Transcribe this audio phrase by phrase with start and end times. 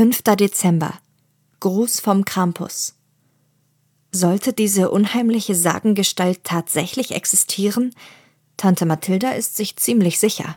[0.00, 0.22] 5.
[0.34, 0.94] Dezember.
[1.60, 2.94] Gruß vom Krampus.
[4.10, 7.94] Sollte diese unheimliche Sagengestalt tatsächlich existieren?
[8.56, 10.56] Tante Mathilda ist sich ziemlich sicher.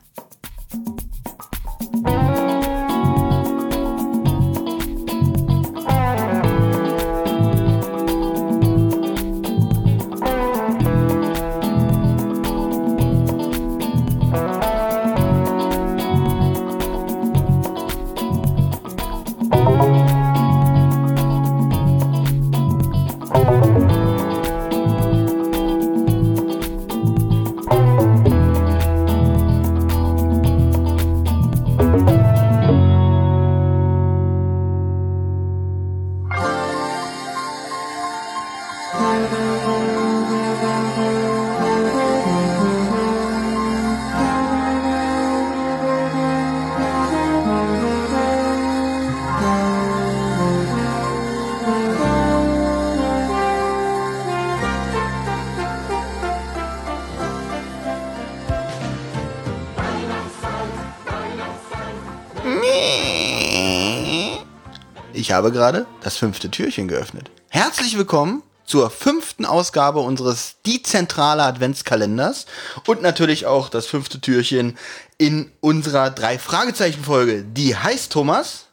[65.34, 67.32] Habe gerade das fünfte Türchen geöffnet.
[67.50, 72.46] Herzlich willkommen zur fünften Ausgabe unseres Die Zentrale Adventskalenders
[72.88, 74.78] und natürlich auch das fünfte Türchen
[75.18, 77.44] in unserer drei Fragezeichen Folge.
[77.44, 78.68] Die heißt Thomas?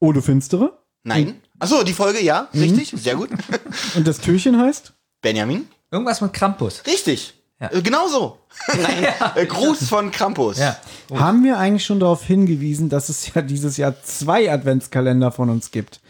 [0.00, 0.78] Odo Finstere.
[1.04, 1.40] Nein.
[1.58, 3.30] Achso, die Folge, ja, richtig, sehr gut.
[3.94, 4.92] Und das Türchen heißt?
[5.22, 5.68] Benjamin?
[5.90, 6.82] Irgendwas mit Krampus.
[6.86, 7.39] Richtig.
[7.60, 7.72] Ja.
[7.72, 8.38] Äh, Genau so.
[8.68, 10.58] Nein, äh, Gruß von Krampus.
[10.58, 10.76] Ja.
[11.14, 15.70] Haben wir eigentlich schon darauf hingewiesen, dass es ja dieses Jahr zwei Adventskalender von uns
[15.70, 16.00] gibt?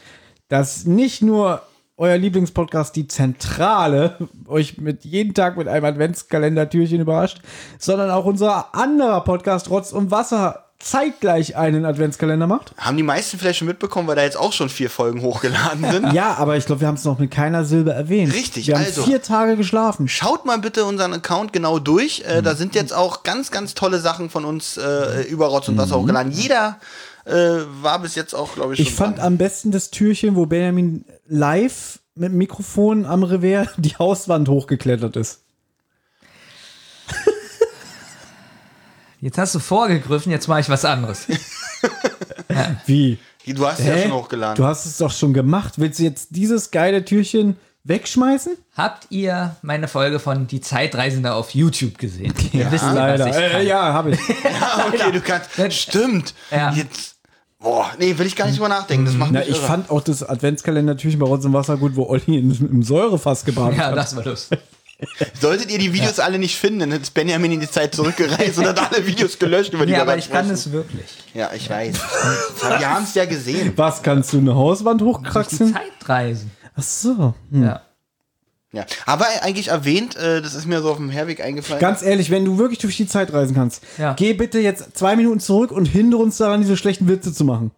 [0.48, 1.62] Dass nicht nur
[1.97, 7.41] euer Lieblingspodcast Die Zentrale euch mit jeden Tag mit einem Adventskalender-Türchen überrascht,
[7.78, 12.73] sondern auch unser anderer Podcast Rotz und Wasser zeitgleich einen Adventskalender macht?
[12.78, 16.12] Haben die meisten vielleicht schon mitbekommen, weil da jetzt auch schon vier Folgen hochgeladen sind.
[16.12, 18.33] Ja, aber ich glaube, wir haben es noch mit keiner Silbe erwähnt.
[18.34, 20.09] Richtig, Wir haben also- vier Tage geschlafen.
[20.09, 22.25] Schaut mal bitte unseren Account genau durch.
[22.27, 25.77] Äh, Da sind jetzt auch ganz, ganz tolle Sachen von uns äh, über Rotz und
[25.78, 26.32] Wasser hochgeladen.
[26.32, 26.78] Jeder
[27.27, 27.33] äh,
[27.83, 29.27] war bis jetzt auch, glaube ich, schon Ich fand dran.
[29.27, 35.16] am besten das Türchen, wo Benjamin live mit dem Mikrofon am Revers die Hauswand hochgeklettert
[35.16, 35.43] ist.
[39.20, 41.26] Jetzt hast du vorgegriffen, jetzt mache ich was anderes.
[42.86, 43.19] Wie?
[43.47, 44.56] Du hast es ja schon hochgeladen.
[44.56, 45.75] Du hast es doch schon gemacht.
[45.76, 48.53] Willst du jetzt dieses geile Türchen wegschmeißen?
[48.76, 52.32] Habt ihr meine Folge von Die Zeitreisende auf YouTube gesehen?
[52.53, 53.26] Ihr wisst ja, Leider.
[53.26, 53.60] was ich kann.
[53.60, 54.20] Äh, ja, habe ich.
[54.60, 55.50] Ah, okay, du kannst.
[55.72, 56.34] Stimmt.
[56.50, 56.72] Ja.
[56.72, 57.16] Jetzt.
[57.59, 59.04] Boah, nee, will ich gar nicht drüber nachdenken.
[59.04, 59.66] Das macht Na, mich ich irre.
[59.66, 63.78] fand auch das Adventskalender-Türchen bei Rotz und Wasser gut, wo Olli in, im Säurefass gebadet
[63.78, 63.97] Ja, hat.
[63.97, 64.60] das war lustig.
[65.41, 68.66] Solltet ihr die Videos alle nicht finden, dann ist Benjamin in die Zeit zurückgereist und
[68.66, 71.06] hat alle Videos gelöscht, über die Ja, aber ich kann es wirklich.
[71.34, 71.94] Ja, ich weiß.
[72.78, 73.72] wir haben es ja gesehen.
[73.77, 75.75] Was, kannst du eine Hauswand Durch die hochkraxeln?
[75.75, 76.50] Zeitreisen.
[76.77, 77.34] Ach so.
[77.50, 77.62] Hm.
[77.65, 77.83] Ja.
[78.72, 78.87] Ja.
[79.05, 81.81] Aber eigentlich erwähnt, äh, das ist mir so auf dem Herweg eingefallen.
[81.81, 84.12] Ganz ehrlich, wenn du wirklich durch die Zeit reisen kannst, Ja.
[84.15, 87.72] geh bitte jetzt zwei Minuten zurück und hindere uns daran, diese schlechten Witze zu machen.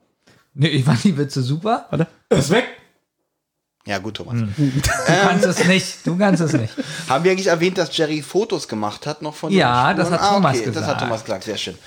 [0.55, 1.87] Nee, ich fand die Witze super.
[1.89, 2.09] Warte.
[2.29, 2.65] Ist weg.
[3.85, 4.35] Ja, gut, Thomas.
[4.57, 6.07] Du kannst es nicht.
[6.07, 6.73] Du kannst es nicht.
[7.09, 10.57] Haben wir eigentlich erwähnt, dass Jerry Fotos gemacht hat noch von Ja, das hat Thomas
[10.57, 11.01] okay, Das hat gesagt.
[11.01, 11.79] Thomas gesagt, sehr schön.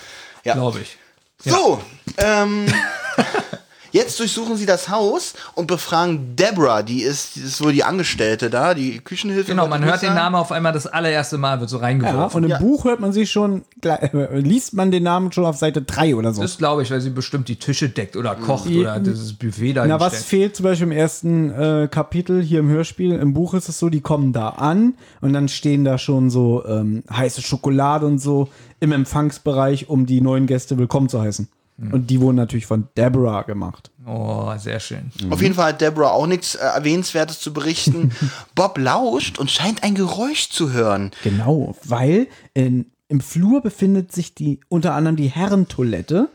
[0.43, 0.53] Ja.
[0.53, 0.97] Glaube ich.
[1.43, 1.81] So,
[2.17, 2.65] ähm,
[3.95, 8.49] jetzt durchsuchen sie das Haus und befragen Deborah, die ist, die ist wohl die Angestellte
[8.49, 9.51] da, die Küchenhilfe.
[9.51, 10.13] Genau, man hört den.
[10.13, 12.37] Namen auf einmal das allererste Mal, wird so Ja, reingeworfen.
[12.37, 12.59] und im Ja.
[12.59, 16.33] Buch hört man sie schon, äh, liest man den Namen schon auf Seite 3 oder
[16.33, 16.41] so.
[16.41, 19.73] Das glaube ich, weil sie bestimmt die Tische deckt oder kocht Die- oder dieses Buffet
[19.73, 23.13] da Na, was fehlt zum Beispiel im ersten äh, Kapitel hier im Hörspiel?
[23.13, 26.65] Im Buch ist es so, die kommen da an und dann stehen da schon so
[26.65, 31.47] ähm, heiße Schokolade und so im Empfangsbereich, um die neuen Gäste willkommen zu heißen.
[31.77, 33.91] Und die wurden natürlich von Deborah gemacht.
[34.07, 35.11] Oh, sehr schön.
[35.29, 38.11] Auf jeden Fall hat Deborah auch nichts äh, Erwähnenswertes zu berichten.
[38.55, 41.11] Bob lauscht und scheint ein Geräusch zu hören.
[41.23, 46.29] Genau, weil in, im Flur befindet sich die unter anderem die Herrentoilette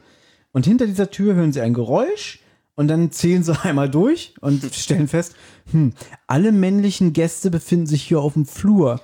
[0.52, 2.40] und hinter dieser Tür hören sie ein Geräusch
[2.74, 5.34] und dann zählen sie einmal durch und stellen fest,
[5.72, 5.94] hm,
[6.26, 9.00] alle männlichen Gäste befinden sich hier auf dem Flur.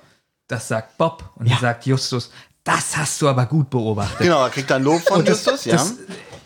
[0.47, 1.57] Das sagt Bob und Ja.
[1.57, 2.31] sagt Justus,
[2.63, 4.19] das hast du aber gut beobachtet.
[4.19, 5.71] Genau, er kriegt dann Lob von das, Justus, ja.
[5.73, 5.95] das,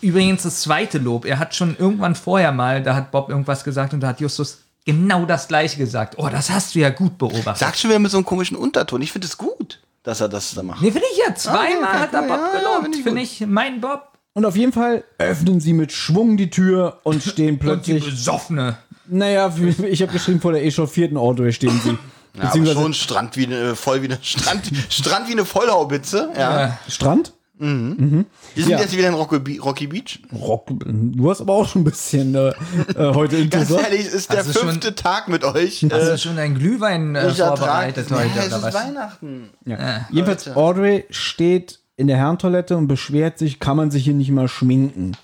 [0.02, 1.26] übrigens das zweite Lob.
[1.26, 4.60] Er hat schon irgendwann vorher mal, da hat Bob irgendwas gesagt und da hat Justus
[4.86, 6.16] genau das gleiche gesagt.
[6.18, 7.58] Oh, das hast du ja gut beobachtet.
[7.58, 9.02] Sagt schon wieder mit so einem komischen Unterton.
[9.02, 10.82] Ich finde es gut, dass er das da macht.
[10.82, 11.36] nee, finde ich ja.
[11.36, 12.82] Zweimal okay, hat er Bob ja, gelobt.
[12.84, 13.32] finde ich Finde gut.
[13.32, 14.08] ich, mein Bob.
[14.34, 18.06] Und auf jeden Fall öffnen sie mit Schwung die Tür und stehen Und die plötzlich,
[18.06, 18.78] besoffene.
[19.08, 19.54] naja,
[19.90, 21.98] ich habe geschrieben, vor der echauffierten Auto stehen sie.
[22.42, 26.30] Ja, aber schon Strand wie eine, voll wie eine Strand, Strand wie eine Vollhaubitze.
[26.38, 26.66] Ja.
[26.66, 27.34] Äh, Strand?
[27.62, 28.26] Wir
[28.64, 28.80] sind Ja.
[28.80, 30.20] jetzt wieder in Rocky, Rocky Beach.
[30.34, 34.32] Rock, du hast aber auch schon ein bisschen äh, äh, heute Ganz ehrlich, es ist
[34.32, 35.84] der Hast du schon- fünfte Tag mit euch.
[35.84, 38.74] Hast Äh, du schon einen Glühwein äh, vorbereitet ja, heute es oder ist was?
[38.74, 39.50] Weihnachten.
[39.66, 40.08] Ja.
[40.12, 40.58] Jedenfalls, Leute.
[40.58, 45.16] Audrey steht in der Herrentoilette und beschwert sich, kann man sich hier nicht mal schminken.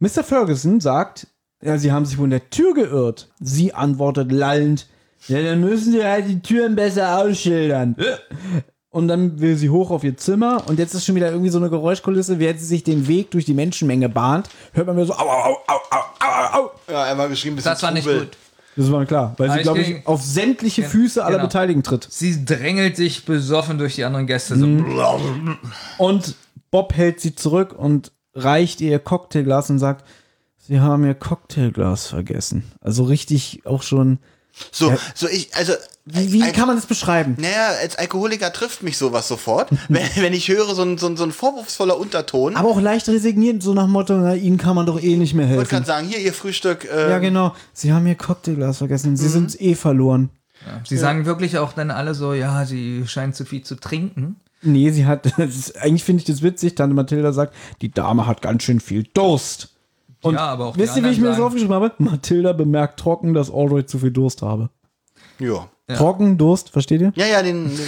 [0.00, 0.24] Mr.
[0.24, 1.28] Ferguson sagt,
[1.62, 3.30] ja, sie haben sich wohl in der Tür geirrt.
[3.40, 4.88] Sie antwortet lallend,
[5.28, 7.94] ja, dann müssen sie halt die Türen besser ausschildern.
[8.94, 11.58] Und dann will sie hoch auf ihr Zimmer und jetzt ist schon wieder irgendwie so
[11.58, 15.14] eine Geräuschkulisse, während sie sich den Weg durch die Menschenmenge bahnt, hört man wieder so,
[15.14, 16.70] au, au, au, au, au, au.
[16.88, 18.36] Ja, einmal geschrieben, bisschen Das war nicht gut.
[18.76, 21.48] Das war mir klar, weil sie, Aber ich glaube ich, auf sämtliche Füße aller genau.
[21.48, 22.06] Beteiligten tritt.
[22.08, 24.56] Sie drängelt sich besoffen durch die anderen Gäste.
[24.56, 24.64] So.
[25.98, 26.36] Und
[26.70, 30.04] Bob hält sie zurück und reicht ihr ihr Cocktailglas und sagt,
[30.56, 32.62] sie haben ihr Cocktailglas vergessen.
[32.80, 34.20] Also richtig auch schon.
[34.70, 35.72] So, so ich, also.
[36.06, 37.36] Wie, wie kann man das beschreiben?
[37.38, 39.70] Naja, als Alkoholiker trifft mich sowas sofort.
[39.88, 42.56] wenn, wenn ich höre, so ein, so ein, so ein vorwurfsvoller Unterton.
[42.56, 45.32] Aber auch leicht resigniert, so nach dem Motto, na, ihnen kann man doch eh nicht
[45.32, 45.68] mehr helfen.
[45.68, 46.84] gerade sagen, hier, ihr Frühstück.
[46.84, 47.54] Äh, Ja, genau.
[47.72, 49.16] Sie haben ihr Cocktailglas vergessen.
[49.16, 50.28] Sie sind eh verloren.
[50.84, 54.36] Sie sagen wirklich auch dann alle so, ja, sie scheint zu viel zu trinken.
[54.62, 58.42] Nee, sie hat, ist, eigentlich finde ich das witzig, Tante Mathilda sagt, die Dame hat
[58.42, 59.70] ganz schön viel Durst.
[60.22, 61.92] Und Ja, aber auch wisst ihr, wie ich mir das aufgeschrieben habe?
[61.98, 64.70] Mathilda bemerkt trocken, dass Audrey zu viel Durst habe.
[65.38, 65.68] Ja.
[65.96, 67.12] Trocken, Durst, versteht ihr?
[67.16, 67.68] Ja, ja, den.
[67.68, 67.78] den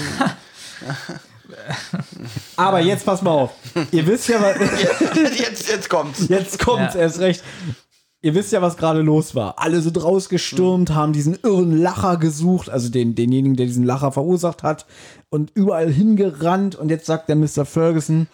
[2.56, 3.52] Aber jetzt pass mal auf.
[3.92, 4.56] Ihr wisst ja, was,
[5.38, 6.28] jetzt, jetzt kommt's.
[6.28, 7.00] jetzt kommt's Ja.
[7.00, 7.42] erst recht.
[8.22, 9.54] Ihr wisst ja, was gerade los war.
[9.58, 14.62] Alle sind rausgestürmt, haben diesen irren Lacher gesucht, also den, denjenigen, der diesen Lacher verursacht
[14.62, 14.86] hat,
[15.28, 16.74] und überall hingerannt.
[16.74, 17.64] Und jetzt sagt der Mr.
[17.64, 18.26] Ferguson,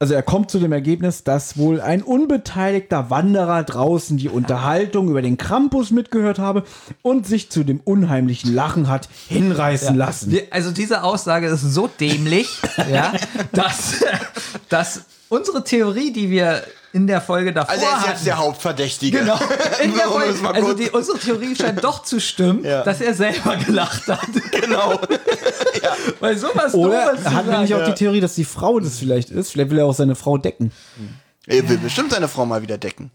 [0.00, 5.22] also er kommt zu dem Ergebnis, dass wohl ein unbeteiligter Wanderer draußen die Unterhaltung über
[5.22, 6.62] den Krampus mitgehört habe
[7.02, 10.30] und sich zu dem unheimlichen Lachen hat hinreißen lassen.
[10.30, 12.48] Die- Also diese Aussage ist so dämlich,
[12.92, 13.12] ja,
[13.52, 14.04] dass,
[14.68, 16.62] dass unsere Theorie, die wir
[16.98, 19.20] in der Folge davor Also, er ist jetzt der Hauptverdächtige.
[19.20, 19.38] Genau.
[19.82, 22.82] In der Folge, also die, unsere Theorie scheint doch zu stimmen, Ja.
[22.82, 24.20] dass er selber gelacht hat.
[24.60, 25.00] Genau.
[26.20, 27.50] Weil sowas Oder Dummes er hat sagen.
[27.50, 29.52] nämlich auch die Theorie, dass die Frau das vielleicht ist.
[29.52, 30.72] Vielleicht will er auch seine Frau decken.
[31.46, 33.10] Er will bestimmt seine Frau mal wieder decken.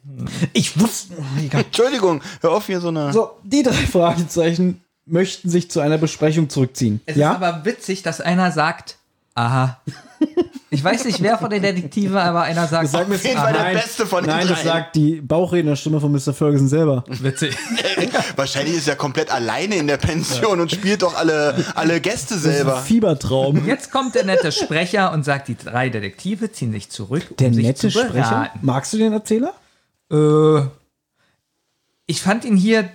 [0.54, 1.14] Ich wusste.
[1.52, 3.12] Entschuldigung, hör auf hier so eine.
[3.14, 7.02] So, die drei Fragezeichen möchten sich zu einer Besprechung zurückziehen.
[7.06, 7.32] Es ja?
[7.32, 8.98] ist aber witzig, dass einer sagt,
[9.36, 9.82] aha.
[10.74, 13.38] Ich weiß nicht, wer von den Detektiven, aber einer sagt, das sagt mir Auf jeden
[13.38, 14.68] Fall der nein, Beste von den Nein, das dreien.
[14.68, 16.34] sagt die Bauchrednerstimme von Mr.
[16.34, 17.04] Ferguson selber.
[17.08, 17.56] witzig.
[18.36, 22.44] Wahrscheinlich ist er komplett alleine in der Pension und spielt doch alle, alle Gäste Das
[22.44, 22.78] ist ein selber.
[22.81, 23.66] Fiebertraum.
[23.68, 27.54] Jetzt kommt der nette Sprecher und sagt, die drei Detektive ziehen sich zurück, um Der
[27.54, 28.12] sich nette zu Sprecher.
[28.12, 28.60] beraten.
[28.64, 29.54] Magst du den Erzähler?
[30.12, 30.62] Äh,
[32.06, 32.90] ich fand ihn hier,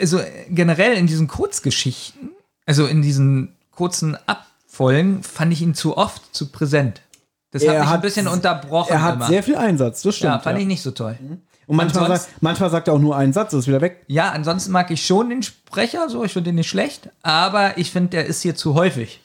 [0.00, 0.20] also
[0.50, 2.30] generell in diesen Kurzgeschichten,
[2.66, 7.00] also in diesen kurzen Abfolgen, fand ich ihn zu oft zu präsent.
[7.52, 8.90] Das hat Er mich hat- ein bisschen unterbrochen.
[8.92, 9.26] Er hat immer.
[9.28, 10.32] sehr viel Einsatz, das stimmt.
[10.32, 10.62] ja, fand ja.
[10.62, 11.16] ich nicht so toll.
[11.68, 14.02] Und manchmal, sagt, manchmal sagt er auch nur einen Satz, ist wieder weg.
[14.08, 17.90] Ja, ansonsten mag ich schon den Sprecher, so, ich finde den nicht schlecht, aber ich
[17.92, 19.20] finde, der ist hier zu häufig.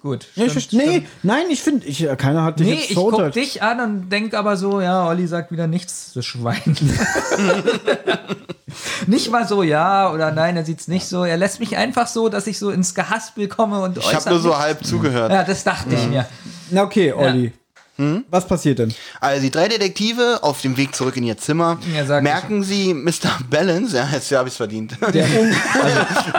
[0.00, 0.26] Gut.
[0.34, 1.06] Ja, ich stimmt, nee, stimmt.
[1.22, 3.34] nein, ich finde, ich, äh, keiner hat dich Nee, jetzt ich guck verurteilt.
[3.36, 6.60] dich an und denk aber so, ja, Olli sagt wieder nichts, das Schwein.
[9.06, 11.24] nicht mal so, ja oder nein, er sieht's nicht so.
[11.24, 14.40] Er lässt mich einfach so, dass ich so ins Gehaspel komme und Ich habe nur
[14.40, 15.32] so halb zugehört.
[15.32, 16.26] Ja, das dachte ich mir.
[16.70, 17.52] Na okay, Olli.
[18.30, 18.92] Was passiert denn?
[19.20, 23.38] Also die drei Detektive auf dem Weg zurück in ihr Zimmer Ja, merken sie Mr.
[23.48, 25.16] Balance, ja, jetzt habe ich es verdient, also,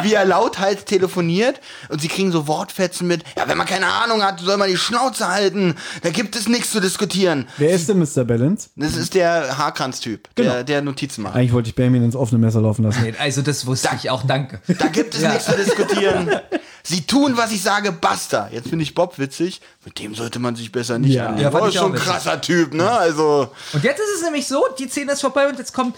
[0.01, 4.23] wie er lauthals telefoniert und sie kriegen so Wortfetzen mit, ja, wenn man keine Ahnung
[4.23, 7.47] hat, soll man die Schnauze halten, da gibt es nichts zu diskutieren.
[7.57, 8.25] Wer ist denn Mr.
[8.25, 8.69] Balance?
[8.75, 10.63] Das ist der Haarkranz-Typ, der, Genau.
[10.63, 11.35] der Notizen macht.
[11.35, 13.03] Eigentlich wollte ich Benjamin ins offene Messer laufen lassen.
[13.03, 14.59] Nee, Also das wusste ich auch, danke.
[14.79, 16.29] Da gibt es nichts zu diskutieren.
[16.85, 18.49] Sie tun, was ich sage, basta.
[18.51, 19.61] Jetzt finde ich Bob witzig.
[19.85, 21.27] Mit dem sollte man sich besser nicht Ja.
[21.27, 21.51] anlegen.
[21.53, 22.89] Ja, oh, ich schon ein krasser Typ, ne?
[22.91, 25.95] Also, Und jetzt ist es nämlich so, die Szene ist vorbei und jetzt kommt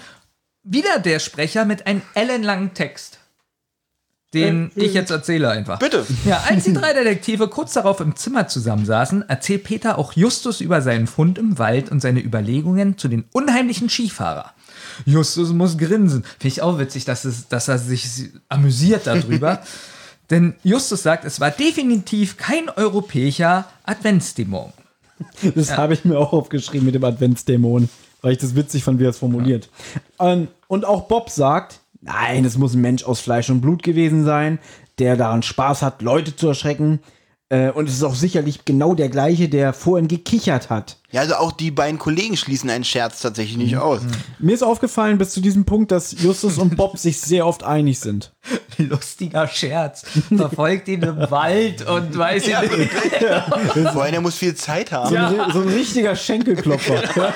[0.64, 3.18] wieder der Sprecher mit einem ellenlangen Text.
[4.34, 5.80] Den ich jetzt erzähle einfach.
[5.80, 6.06] bitte.
[6.26, 10.82] Ja, als die drei Detektive kurz darauf im Zimmer zusammensaßen, erzählt Peter auch Justus über
[10.82, 14.52] seinen Fund im Wald und seine Überlegungen zu den unheimlichen Skifahrer.
[15.06, 16.24] Justus muss grinsen.
[16.24, 19.62] Finde ich auch witzig, dass, es, dass er sich amüsiert darüber.
[20.30, 24.74] Denn Justus sagt, es war definitiv kein europäischer Adventsdämon.
[25.56, 27.90] Das habe ich mir auch aufgeschrieben mit dem Adventsdämon,
[28.22, 29.70] weil ich das witzig fand, wie er es formuliert.
[30.20, 34.26] Ähm, und auch Bob sagt, nein, es muss ein Mensch aus Fleisch und Blut gewesen
[34.26, 34.60] sein,
[35.00, 37.00] der daran Spaß hat, Leute zu erschrecken.
[37.50, 40.98] Äh, und es ist auch sicherlich genau der gleiche, der vorhin gekichert hat.
[41.16, 43.64] Ja, also auch die beiden Kollegen schließen einen Scherz tatsächlich Mhm.
[43.64, 44.02] nicht aus.
[44.38, 48.02] Mir ist aufgefallen bis zu diesem Punkt, dass Justus und Bob sich sehr oft einig
[48.02, 48.34] sind.
[48.78, 50.04] Lustiger Scherz.
[50.36, 52.92] Verfolgt ihn im Wald und weiß ich nicht.
[53.94, 55.10] Vor allem, er muss viel Zeit haben.
[55.10, 57.02] So, ein, so ein richtiger Schenkelklopfer.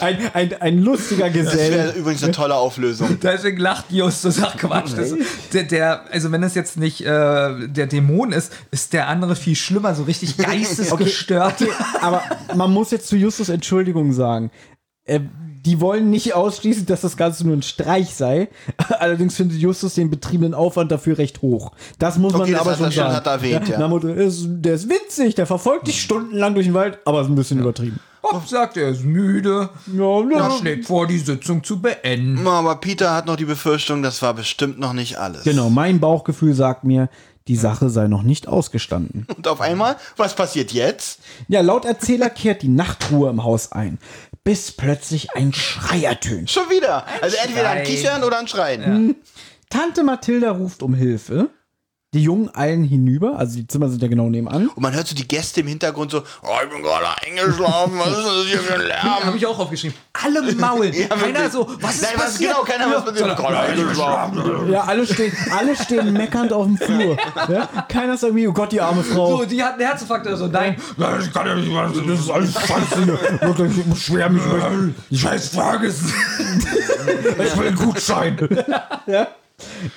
[0.00, 1.72] Ein, ein, ein lustiger Das Gesell.
[1.72, 3.18] wäre übrigens eine tolle Auflösung.
[3.22, 4.90] Deswegen lacht Justus, ach Quatsch.
[4.94, 5.14] Das,
[5.54, 7.06] der, der, also wenn es jetzt nicht äh,
[7.66, 11.64] der Dämon ist, ist der andere viel schlimmer, so richtig geistesgestört.
[12.02, 12.22] Aber
[12.58, 14.50] man muss jetzt zu Justus Entschuldigung sagen.
[15.04, 15.20] Äh,
[15.64, 18.48] die wollen nicht ausschließen, dass das Ganze nur ein Streich sei.
[19.00, 21.72] Allerdings findet Justus den betriebenen Aufwand dafür recht hoch.
[21.98, 23.16] Das muss man Okay, das aber hat er schon schon- sagen.
[23.16, 23.98] hat er erwähnt, ja.
[24.24, 27.58] Ist, der ist witzig, der verfolgt dich stundenlang durch den Wald, aber ist ein bisschen
[27.58, 27.98] übertrieben.
[28.22, 29.70] Bob sagt, er ist müde.
[29.96, 30.50] Ja, Er ja.
[30.50, 32.46] schlägt vor, die Sitzung zu beenden.
[32.46, 35.44] Aber Peter hat noch die Befürchtung, das war bestimmt noch nicht alles.
[35.44, 37.08] Genau, mein Bauchgefühl sagt mir,
[37.48, 39.26] die Sache sei noch nicht ausgestanden.
[39.36, 41.20] Und auf einmal, was passiert jetzt?
[41.48, 43.98] Ja, laut Erzähler kehrt die Nachtruhe im Haus ein,
[44.44, 46.50] bis plötzlich ein Schrei ertönt.
[46.50, 47.04] Schon wieder.
[47.22, 47.84] also entweder ein.
[47.84, 49.16] Kichern oder ein Schreien.
[49.70, 51.50] Tante Mathilda ruft um Hilfe.
[52.14, 54.68] Die Jungen eilen hinüber, also die Zimmer sind ja genau nebenan.
[54.68, 58.08] Und man hört so die Gäste im Hintergrund so, oh, ich bin gerade eingeschlafen, was
[58.08, 59.24] ist das hier für ein Lärm?
[59.26, 59.94] Habe ich auch aufgeschrieben.
[60.24, 60.94] Alle maulen.
[60.98, 62.50] Ja, Keiner so, was ist Nein, was, passiert?
[62.54, 63.28] genau, keiner was passiert.
[63.28, 64.72] Ich bin gerade eingeschlafen.
[64.72, 67.16] Ja, alle stehen, alle stehen meckernd auf dem Flur.
[67.46, 67.68] Ja?
[67.90, 69.36] Keiner ist irgendwie, oh Gott, die arme Frau.
[69.36, 70.46] So, die hat einen Herzinfarkt oder so.
[70.46, 71.92] Nein, Das kann ja nicht sein.
[72.08, 73.06] Das ist alles Schwachsinn.
[73.08, 74.70] Wirklich, ich muss schwer mich über.
[75.14, 76.10] Scheiß Ferguson.
[77.44, 78.38] Ich will einen Gutschein.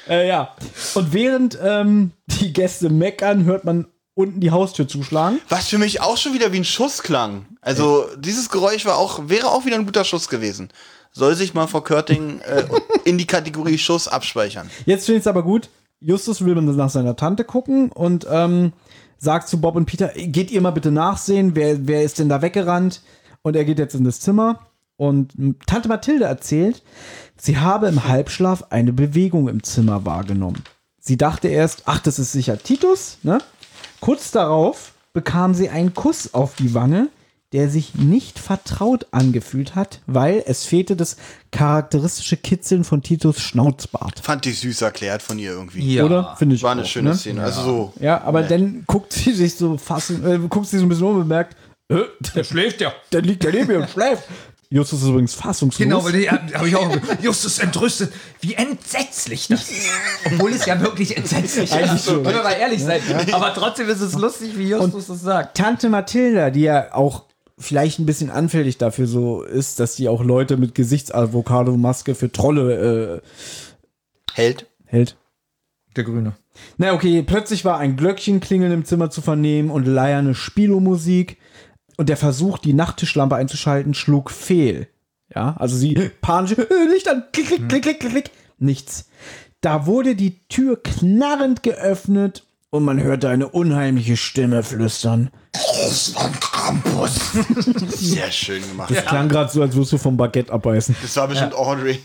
[0.07, 0.55] Äh, ja.
[0.95, 5.39] Und während ähm, die Gäste meckern, hört man unten die Haustür zuschlagen.
[5.49, 7.45] Was für mich auch schon wieder wie ein Schuss klang.
[7.61, 10.69] Also dieses Geräusch war auch, wäre auch wieder ein guter Schuss gewesen.
[11.11, 12.63] Soll sich mal vor Körting äh,
[13.03, 14.69] in die Kategorie Schuss abspeichern.
[14.85, 15.69] Jetzt finde ich es aber gut.
[15.99, 18.73] Justus will nach seiner Tante gucken und ähm,
[19.17, 22.41] sagt zu Bob und Peter, geht ihr mal bitte nachsehen, wer, wer ist denn da
[22.41, 23.01] weggerannt?
[23.43, 24.59] Und er geht jetzt in das Zimmer
[25.01, 25.33] und
[25.65, 26.83] Tante Mathilde erzählt,
[27.35, 30.63] sie habe im Halbschlaf eine Bewegung im Zimmer wahrgenommen.
[30.99, 33.39] Sie dachte erst, ach, das ist sicher Titus, ne?
[33.99, 37.09] Kurz darauf bekam sie einen Kuss auf die Wange,
[37.51, 41.17] der sich nicht vertraut angefühlt hat, weil es fehlte das
[41.49, 44.19] charakteristische Kitzeln von Titus Schnauzbart.
[44.19, 45.95] Fand ich süß erklärt von ihr irgendwie.
[45.95, 46.03] Ja.
[46.05, 46.35] Oder?
[46.37, 47.15] Finde ich War eine auch, schöne ne?
[47.15, 47.41] Szene.
[47.43, 47.93] Also so.
[47.99, 51.21] Ja, aber dann guckt sie sich so fassen, äh, guckt sie so ein bisschen um
[51.21, 51.57] und merkt,
[51.89, 52.03] äh,
[52.35, 52.93] Der schläft ja.
[53.11, 54.23] der liegt ja neben mir und schläft.
[54.73, 55.83] Justus ist übrigens fassungslos.
[55.83, 56.95] Genau, weil die habe ich auch.
[57.21, 58.13] Justus entrüstet.
[58.39, 59.89] Wie entsetzlich das ist.
[60.25, 62.07] Obwohl es ja wirklich entsetzlich ist.
[62.07, 63.01] Wollen wir mal ehrlich sein.
[63.33, 65.57] Aber trotzdem ist es lustig, wie Justus das sagt.
[65.57, 67.25] Tante Mathilda, die ja auch
[67.59, 73.21] vielleicht ein bisschen anfällig dafür so ist, dass die auch Leute mit Gesichtsavocado-Maske für Trolle
[74.33, 74.61] Hält.
[74.61, 75.17] äh, hält.
[75.97, 76.31] Der Grüne.
[76.77, 81.37] Na okay, plötzlich war ein Glöckchenklingeln im Zimmer zu vernehmen und leierne Spielomusik.
[82.01, 84.87] Und der Versuch, die Nachttischlampe einzuschalten, schlug fehl.
[85.35, 88.31] Ja, also sie panisch, äh, Licht an, klick, klick, klick, klick, klick, klick.
[88.57, 89.05] Nichts.
[89.61, 95.29] Da wurde die Tür knarrend geöffnet und man hörte eine unheimliche Stimme flüstern.
[95.51, 97.19] Das war ein Krampus.
[97.89, 98.89] Sehr schön gemacht.
[98.89, 100.95] Das klang gerade so, als würdest du vom Baguette abbeißen.
[101.03, 101.99] Das war bestimmt Audrey.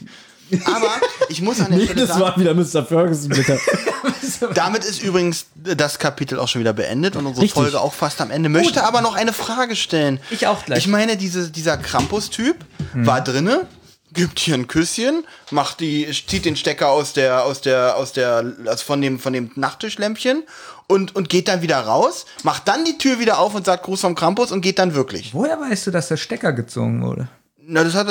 [0.65, 0.91] Aber
[1.29, 2.85] ich muss an der Nee, Stelle das sagen, war wieder Mr.
[2.85, 3.59] Ferguson, bitte.
[4.55, 7.61] damit ist übrigens das Kapitel auch schon wieder beendet und unsere Richtig.
[7.61, 8.49] Folge auch fast am Ende.
[8.49, 10.21] Möchte aber noch eine Frage stellen.
[10.31, 10.79] Ich auch gleich.
[10.79, 12.57] Ich meine, diese, dieser Krampus-Typ
[12.95, 13.67] war drinne,
[14.12, 18.55] gibt hier ein Küsschen, macht die, zieht den Stecker aus der, aus der, aus der,
[18.67, 20.45] also von dem, von dem Nachttischlämpchen
[20.87, 24.00] und, und geht dann wieder raus, macht dann die Tür wieder auf und sagt Gruß
[24.00, 25.35] vom Krampus und geht dann wirklich.
[25.35, 27.29] Woher weißt du, dass der Stecker gezogen wurde?
[27.68, 28.06] Na, das hat,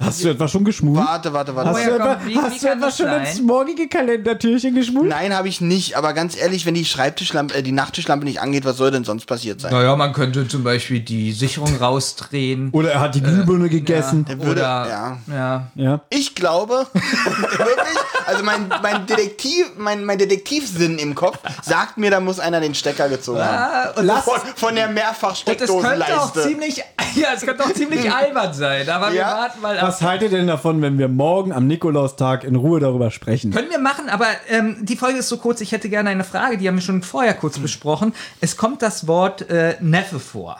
[0.00, 0.98] Hast du etwa schon geschmult?
[0.98, 1.70] warte, warte, warte.
[1.70, 3.24] Hast du etwa, wie- hast wie du etwa das schon sein?
[3.24, 5.08] ins morgige Kalendertürchen geschmult?
[5.08, 8.66] Nein, habe ich nicht, aber ganz ehrlich, wenn die Schreibtischlampe, äh, die Nachttischlampe nicht angeht,
[8.66, 9.72] was soll denn sonst passiert sein?
[9.72, 12.68] Naja, man könnte zum Beispiel die Sicherung rausdrehen.
[12.72, 14.26] Oder er hat die Glühbirne gegessen.
[14.26, 15.18] Der würde, Oder, ja.
[15.34, 15.66] ja.
[15.74, 16.00] Ja.
[16.10, 22.20] Ich glaube, wirklich, also mein, mein Detektiv, mein, mein Detektivsinn im Kopf sagt mir, da
[22.20, 23.56] muss einer den Stecker gezogen haben.
[23.56, 26.42] Ah, und das, Von, von der und das könnte auch Mehrfach-Steckdosenleiste.
[26.42, 26.82] ziemlich,
[27.20, 28.88] ja, es könnte auch ziemlich albern sein.
[28.88, 29.26] Aber wir Ja.
[29.38, 29.88] warten mal ab.
[29.88, 33.50] Was haltet ihr denn davon, wenn wir morgen am Nikolaustag in Ruhe darüber sprechen?
[33.52, 36.58] Können wir machen, aber ähm, die Folge ist so kurz, ich hätte gerne eine Frage,
[36.58, 38.14] die haben wir schon vorher kurz besprochen.
[38.40, 40.56] Es kommt das Wort äh, Neffe vor.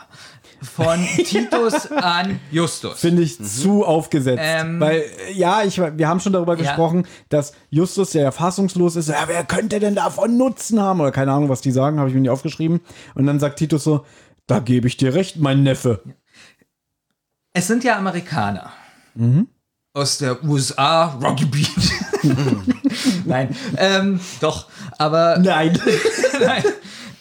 [0.61, 2.97] Von Titus an Justus.
[3.01, 4.41] Finde ich zu aufgesetzt.
[4.41, 4.79] Ähm.
[4.79, 6.59] Weil, äh, ja, ich, wir haben schon darüber Ja.
[6.59, 11.01] gesprochen, dass Justus, ja fassungslos ist, ja, wer könnte denn davon Nutzen haben?
[11.01, 12.79] Oder keine Ahnung, was die sagen, habe ich mir nicht aufgeschrieben.
[13.13, 14.05] Und dann sagt Titus so,
[14.47, 16.01] da gebe ich dir recht, mein Neffe.
[17.53, 18.71] Es sind ja Amerikaner.
[19.93, 21.69] Aus der USA, Rocky Beach.
[23.25, 24.67] Nein, ähm, doch,
[24.97, 25.79] aber Nein.
[26.41, 26.63] Nein.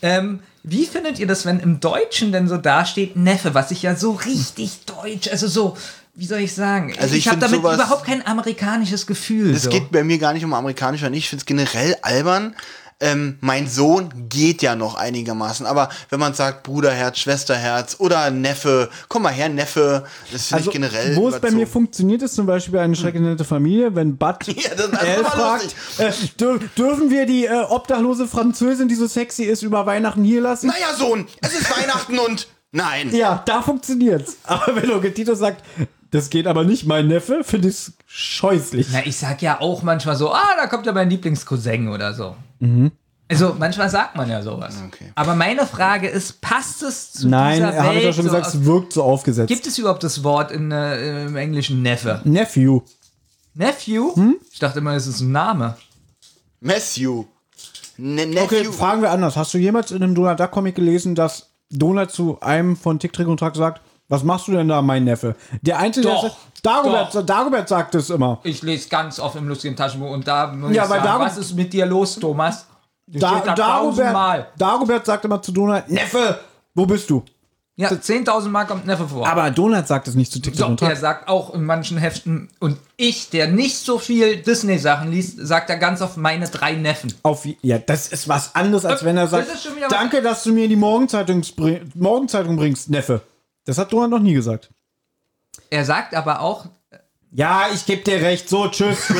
[0.00, 3.94] Ähm, wie findet ihr das, wenn im Deutschen denn so dasteht Neffe, was ich ja
[3.94, 5.76] so richtig deutsch, also so,
[6.14, 6.94] wie soll ich sagen?
[6.98, 9.54] Also ich habe find damit sowas- überhaupt kein amerikanisches Gefühl.
[9.54, 9.70] Es so.
[9.70, 11.24] geht bei mir gar nicht um amerikanisch oder nicht.
[11.24, 12.54] Ich finde es generell albern.
[13.04, 18.88] Ähm, mein Sohn geht ja noch einigermaßen, aber wenn man sagt Bruderherz, Schwesterherz oder Neffe,
[19.08, 21.16] komm mal her, Neffe, das finde Also, ich generell.
[21.16, 24.36] wo es bei mir funktioniert, ist zum Beispiel bei eine schrecklich nette Familie, wenn Bud
[24.46, 28.94] Ja, das ist Elle immer fragt, äh, dür dürfen wir die äh, obdachlose Französin, die
[28.94, 30.68] so sexy ist, über Weihnachten hier lassen?
[30.68, 33.12] Naja, Sohn, es ist Weihnachten und nein.
[33.12, 34.36] Ja, da funktioniert's.
[34.44, 35.64] Aber wenn Onkel Tito sagt,
[36.12, 38.86] das geht aber nicht, mein Neffe, finde ich es scheußlich.
[38.92, 42.36] Na, ich sag ja auch manchmal so, ah, da kommt ja mein Lieblingscousin oder so.
[42.62, 42.92] Mhm.
[43.28, 44.76] Also manchmal sagt man ja sowas.
[44.86, 45.10] Okay.
[45.14, 48.04] Aber meine Frage ist, passt es zu Nein, dieser er hat Welt?
[48.04, 49.48] ja schon so gesagt, es wirkt so aufgesetzt.
[49.48, 52.20] Gibt es überhaupt das Wort in, äh, im Englischen Neffe?
[52.24, 52.82] Nephew.
[53.54, 54.14] Nephew?
[54.14, 54.36] Hm?
[54.52, 55.76] Ich dachte immer, es ist ein Name.
[56.60, 57.24] Matthew.
[57.96, 58.44] Ne Nephew.
[58.44, 59.36] Okay, fragen wir anders.
[59.36, 63.12] Hast du jemals in einem Donald Duck Comic gelesen, dass Donald zu einem von Tick,
[63.12, 63.80] Trick und Track sagt,
[64.12, 65.34] was machst du denn da, mein Neffe?
[65.62, 67.22] Der Einzige, Doch, der sagt, Dagobert, doch.
[67.24, 68.38] Dagobert sagt es immer.
[68.42, 71.38] Ich lese ganz oft im lustigen Taschenbuch und da muss Ja, ich sagen, Dago- was
[71.38, 72.66] ist mit dir los, Thomas?
[73.06, 73.40] Da.
[73.40, 76.38] Dagobert, Dagobert sagt immer zu Donald, Neffe,
[76.74, 77.22] wo bist du?
[77.74, 79.26] Ja, 10.000 Mal kommt Neffe vor.
[79.26, 82.76] Aber Donald sagt es nicht zu so, und er sagt auch in manchen Heften, und
[82.98, 87.14] ich, der nicht so viel Disney-Sachen liest, sagt er ganz oft meine drei Neffen.
[87.22, 90.68] Auf, ja, das ist was anderes, als wenn er sagt, Das danke, dass du mir
[90.68, 93.22] die Morgenzeitung bringst, Neffe.
[93.64, 94.70] Das hat Donald noch nie gesagt.
[95.70, 96.66] Er sagt aber auch,
[97.30, 98.48] Ja, ich geb dir recht.
[98.48, 98.98] So, tschüss.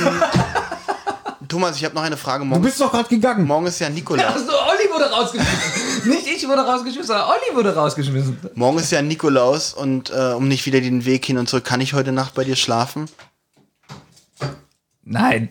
[1.49, 2.45] Thomas, ich habe noch eine Frage.
[2.45, 3.47] Du Morgen, bist doch gerade gegangen.
[3.47, 4.25] morgen ist ja Nikolaus.
[4.27, 6.09] also Olli wurde rausgeschmissen.
[6.11, 8.39] nicht ich wurde rausgeschmissen, sondern Olli wurde rausgeschmissen.
[8.55, 11.81] Morgen ist ja Nikolaus und äh, um nicht wieder den Weg hin und zurück, kann
[11.83, 13.07] ich heute Nacht bei dir schlafen?
[15.05, 15.51] Nein.